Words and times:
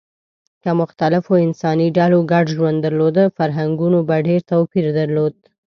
که 0.63 0.69
مختلفو 0.81 1.33
انساني 1.45 1.87
ډلو 1.97 2.19
ګډ 2.31 2.45
ژوند 2.55 2.77
درلود، 2.85 3.17
فرهنګونو 3.37 3.99
به 4.07 4.15
ډېر 4.27 4.41
توپیر 4.51 4.85
درلود. 4.99 5.35